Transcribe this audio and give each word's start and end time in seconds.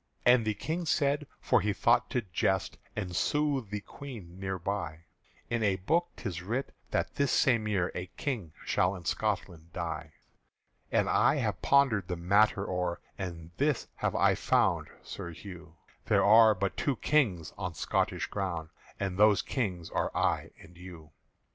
And 0.25 0.45
the 0.45 0.55
King 0.55 0.87
said 0.87 1.27
(for 1.39 1.61
he 1.61 1.73
thought 1.73 2.09
to 2.09 2.23
jest 2.23 2.79
And 2.95 3.15
soothe 3.15 3.69
the 3.69 3.81
Queen 3.81 4.39
thereby), 4.39 5.01
"In 5.47 5.61
a 5.61 5.75
book 5.75 6.09
'tis 6.15 6.41
writ 6.41 6.71
that 6.89 7.13
this 7.17 7.31
same 7.31 7.67
year 7.67 7.91
A 7.93 8.07
King 8.17 8.51
shall 8.65 8.95
in 8.95 9.05
Scotland 9.05 9.71
die. 9.73 10.13
"And 10.91 11.07
I 11.07 11.35
have 11.35 11.61
pondered 11.61 12.07
the 12.07 12.15
matter 12.15 12.67
o'er, 12.67 12.99
And 13.19 13.51
this 13.57 13.89
have 13.97 14.15
I 14.15 14.33
found, 14.33 14.87
Sir 15.03 15.29
Hugh, 15.33 15.75
There 16.07 16.23
are 16.25 16.55
but 16.55 16.75
two 16.77 16.95
Kings 16.95 17.53
on 17.55 17.75
Scotish 17.75 18.25
ground, 18.25 18.69
And 18.99 19.19
those 19.19 19.43
Kings 19.43 19.91
are 19.91 20.09
I 20.17 20.49
and 20.59 20.75
you. 20.79 21.11